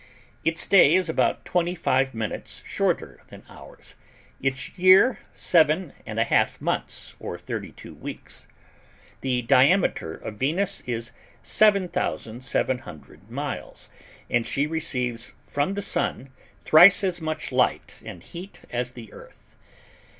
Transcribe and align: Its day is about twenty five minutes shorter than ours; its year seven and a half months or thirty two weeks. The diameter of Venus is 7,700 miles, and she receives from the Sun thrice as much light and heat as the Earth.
Its 0.43 0.65
day 0.65 0.95
is 0.95 1.09
about 1.09 1.45
twenty 1.45 1.75
five 1.75 2.15
minutes 2.15 2.63
shorter 2.65 3.21
than 3.27 3.43
ours; 3.47 3.93
its 4.41 4.75
year 4.75 5.19
seven 5.31 5.93
and 6.07 6.19
a 6.19 6.23
half 6.23 6.59
months 6.59 7.15
or 7.19 7.37
thirty 7.37 7.71
two 7.71 7.93
weeks. 7.93 8.47
The 9.21 9.43
diameter 9.43 10.15
of 10.15 10.37
Venus 10.37 10.81
is 10.87 11.11
7,700 11.43 13.29
miles, 13.29 13.89
and 14.27 14.43
she 14.43 14.65
receives 14.65 15.33
from 15.45 15.75
the 15.75 15.83
Sun 15.83 16.29
thrice 16.65 17.03
as 17.03 17.21
much 17.21 17.51
light 17.51 17.97
and 18.03 18.23
heat 18.23 18.61
as 18.71 18.93
the 18.93 19.13
Earth. 19.13 19.55